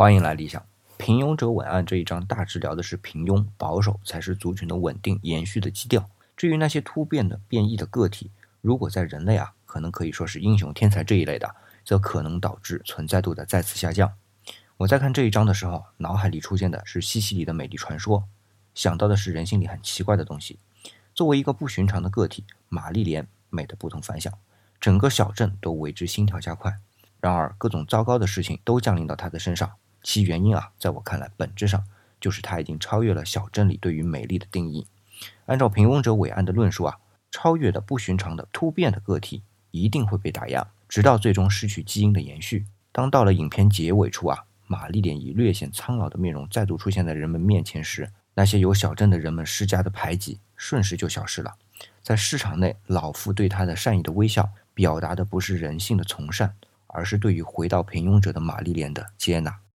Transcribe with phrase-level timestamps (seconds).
[0.00, 0.64] 欢迎来理想。
[0.96, 6.08] 平庸者文案这一章大致聊的是平庸、保守才是族群的稳定延续的基调。
[6.36, 8.30] 至于那些突变的、变异的个体，
[8.60, 11.52] 如果在人类啊，可能可以说是英雄天才这一类的，
[11.84, 14.12] 则可能导致存在度的再次下降。
[14.76, 18.22] 我在看这一章的时候，脑海里出现的是西西里的美丽传说，
[18.76, 20.60] 想到的是人性里很奇怪的东西。
[21.12, 24.32] 作为一个不寻常的个体，玛丽莲美得不同凡响，
[24.80, 26.76] 整个小镇都为之心跳加快。
[27.20, 29.72] 然而，各种糟糕的事情都降临到他的身上，
[30.02, 31.84] 其原因啊，在我看来，本质上
[32.20, 34.86] 就是它已经超越了小镇里对于美丽的定义。
[35.46, 36.98] 按照平庸者伟岸的论述啊，
[37.30, 42.64] 超越的、不寻常的、突变的个体一定会被打压，直到最终失去基因的延续。
[42.92, 51.54] 当到了影片结尾处啊，玛丽莲以略显苍老的面容再度出现在人们面前时，那些由小镇的人们施加的排挤瞬时就消失了。
[52.02, 56.54] 在市场内，老妇对他的善意的微笑，表达的不是人性的从善。
[56.90, 59.58] 而是对于回到平庸者的玛丽莲的接纳。